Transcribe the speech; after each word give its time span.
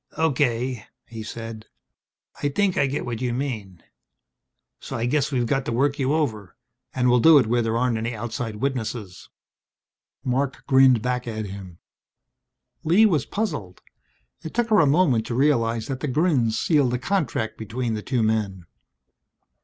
"Okay," 0.17 0.87
he 1.05 1.21
said. 1.21 1.67
"I 2.41 2.49
think 2.49 2.75
I 2.75 2.87
get 2.87 3.05
what 3.05 3.21
you 3.21 3.35
mean. 3.35 3.83
So 4.79 4.97
I 4.97 5.05
guess 5.05 5.31
we 5.31 5.45
got 5.45 5.63
to 5.65 5.71
work 5.71 5.99
you 5.99 6.11
over. 6.13 6.55
And 6.91 7.07
we'll 7.07 7.19
do 7.19 7.37
it 7.37 7.45
where 7.45 7.61
there 7.61 7.77
aren't 7.77 7.99
any 7.99 8.15
outside 8.15 8.55
witnesses." 8.55 9.29
Marc 10.23 10.65
grinned 10.65 11.03
back 11.03 11.27
at 11.27 11.45
him. 11.45 11.77
Lee 12.83 13.05
was 13.05 13.27
puzzled. 13.27 13.83
It 14.41 14.55
took 14.55 14.69
her 14.69 14.79
a 14.79 14.87
moment 14.87 15.27
to 15.27 15.35
realize 15.35 15.85
that 15.85 15.99
the 15.99 16.07
grins 16.07 16.57
sealed 16.59 16.95
a 16.95 16.97
contract 16.97 17.55
between 17.59 17.93
the 17.93 18.01
two 18.01 18.23
men. 18.23 18.65